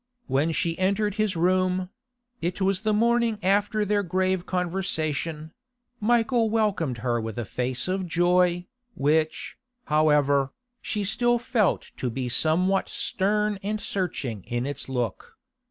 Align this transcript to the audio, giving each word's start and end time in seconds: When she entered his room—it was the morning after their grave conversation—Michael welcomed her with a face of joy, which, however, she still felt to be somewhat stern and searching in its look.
When 0.25 0.51
she 0.51 0.79
entered 0.79 1.13
his 1.13 1.35
room—it 1.35 2.59
was 2.59 2.81
the 2.81 2.91
morning 2.91 3.37
after 3.43 3.85
their 3.85 4.01
grave 4.01 4.47
conversation—Michael 4.47 6.49
welcomed 6.49 6.97
her 7.05 7.21
with 7.21 7.37
a 7.37 7.45
face 7.45 7.87
of 7.87 8.07
joy, 8.07 8.65
which, 8.95 9.59
however, 9.85 10.53
she 10.81 11.03
still 11.03 11.37
felt 11.37 11.91
to 11.97 12.09
be 12.09 12.27
somewhat 12.29 12.89
stern 12.89 13.59
and 13.61 13.79
searching 13.79 14.43
in 14.45 14.65
its 14.65 14.89
look. 14.89 15.37